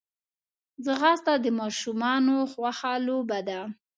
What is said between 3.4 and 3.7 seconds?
ده